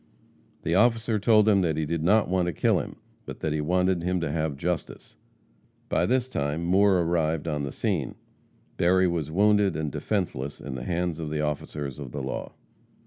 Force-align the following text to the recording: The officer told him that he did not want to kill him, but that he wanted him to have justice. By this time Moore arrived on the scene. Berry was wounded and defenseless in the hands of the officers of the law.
The 0.63 0.73
officer 0.73 1.19
told 1.19 1.47
him 1.47 1.61
that 1.61 1.77
he 1.77 1.85
did 1.85 2.01
not 2.01 2.27
want 2.27 2.47
to 2.47 2.53
kill 2.53 2.79
him, 2.79 2.95
but 3.27 3.39
that 3.41 3.53
he 3.53 3.61
wanted 3.61 4.01
him 4.01 4.19
to 4.21 4.31
have 4.31 4.57
justice. 4.57 5.15
By 5.89 6.07
this 6.07 6.27
time 6.27 6.63
Moore 6.63 7.01
arrived 7.01 7.47
on 7.47 7.61
the 7.61 7.71
scene. 7.71 8.15
Berry 8.77 9.07
was 9.07 9.29
wounded 9.29 9.75
and 9.75 9.91
defenseless 9.91 10.59
in 10.59 10.73
the 10.73 10.85
hands 10.85 11.19
of 11.19 11.29
the 11.29 11.41
officers 11.41 11.99
of 11.99 12.13
the 12.13 12.23
law. 12.23 12.53